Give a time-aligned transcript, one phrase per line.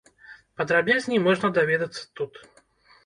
[0.61, 2.33] Падрабязней можна даведацца тут.